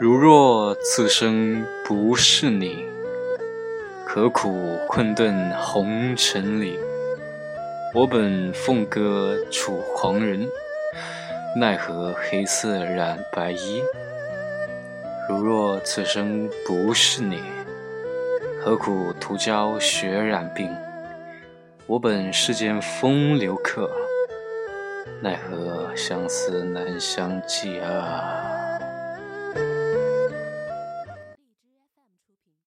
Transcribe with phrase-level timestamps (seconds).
[0.00, 2.84] 如若此生不是你，
[4.04, 6.78] 何苦困顿红尘里？
[7.94, 10.48] 我本凤歌楚狂人，
[11.56, 13.80] 奈何黑色染白衣。
[15.28, 17.40] 如若此生不是你，
[18.60, 20.68] 何苦徒教血染鬓？
[21.86, 23.88] 我本世间风流客，
[25.20, 28.71] 奈何相思难相寄啊。